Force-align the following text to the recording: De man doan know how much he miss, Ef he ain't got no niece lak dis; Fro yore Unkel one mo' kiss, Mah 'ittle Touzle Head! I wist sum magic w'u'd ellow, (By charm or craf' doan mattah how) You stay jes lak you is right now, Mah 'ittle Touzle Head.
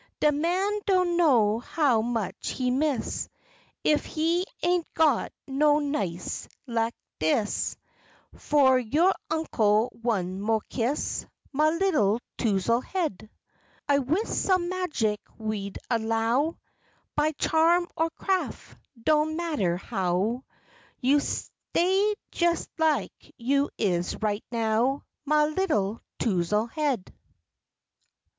De 0.19 0.31
man 0.31 0.79
doan 0.87 1.15
know 1.15 1.59
how 1.59 2.01
much 2.01 2.49
he 2.49 2.71
miss, 2.71 3.29
Ef 3.85 4.03
he 4.03 4.43
ain't 4.63 4.91
got 4.95 5.31
no 5.45 5.77
niece 5.77 6.47
lak 6.65 6.95
dis; 7.19 7.77
Fro 8.35 8.77
yore 8.77 9.13
Unkel 9.29 9.91
one 10.01 10.41
mo' 10.41 10.59
kiss, 10.69 11.27
Mah 11.53 11.69
'ittle 11.79 12.19
Touzle 12.35 12.83
Head! 12.83 13.29
I 13.87 13.99
wist 13.99 14.33
sum 14.43 14.69
magic 14.69 15.19
w'u'd 15.37 15.77
ellow, 15.91 16.57
(By 17.15 17.33
charm 17.33 17.87
or 17.95 18.09
craf' 18.09 18.75
doan 18.99 19.35
mattah 19.37 19.77
how) 19.77 20.43
You 20.99 21.19
stay 21.19 22.15
jes 22.33 22.67
lak 22.79 23.11
you 23.37 23.69
is 23.77 24.15
right 24.19 24.43
now, 24.51 25.03
Mah 25.25 25.51
'ittle 25.55 26.01
Touzle 26.17 26.71
Head. 26.71 27.13